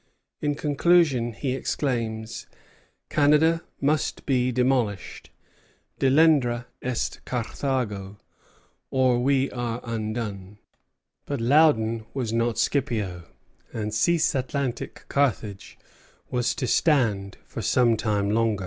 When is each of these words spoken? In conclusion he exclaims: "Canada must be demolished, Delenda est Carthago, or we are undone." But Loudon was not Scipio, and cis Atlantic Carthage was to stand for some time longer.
In 0.41 0.55
conclusion 0.55 1.33
he 1.33 1.53
exclaims: 1.53 2.47
"Canada 3.11 3.61
must 3.79 4.25
be 4.25 4.51
demolished, 4.51 5.29
Delenda 5.99 6.65
est 6.81 7.23
Carthago, 7.23 8.17
or 8.89 9.19
we 9.19 9.51
are 9.51 9.79
undone." 9.83 10.57
But 11.27 11.39
Loudon 11.39 12.07
was 12.15 12.33
not 12.33 12.57
Scipio, 12.57 13.25
and 13.71 13.93
cis 13.93 14.33
Atlantic 14.33 15.05
Carthage 15.07 15.77
was 16.31 16.55
to 16.55 16.65
stand 16.65 17.37
for 17.45 17.61
some 17.61 17.95
time 17.95 18.31
longer. 18.31 18.59